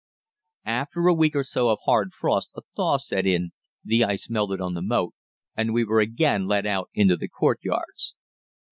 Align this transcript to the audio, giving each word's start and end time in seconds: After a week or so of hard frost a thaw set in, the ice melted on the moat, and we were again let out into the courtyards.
After 0.65 1.05
a 1.05 1.13
week 1.13 1.35
or 1.35 1.43
so 1.43 1.69
of 1.69 1.77
hard 1.85 2.11
frost 2.11 2.49
a 2.55 2.61
thaw 2.75 2.97
set 2.97 3.27
in, 3.27 3.51
the 3.83 4.03
ice 4.03 4.31
melted 4.31 4.59
on 4.59 4.73
the 4.73 4.81
moat, 4.81 5.13
and 5.55 5.75
we 5.75 5.85
were 5.85 5.99
again 5.99 6.47
let 6.47 6.65
out 6.65 6.89
into 6.95 7.15
the 7.15 7.29
courtyards. 7.29 8.15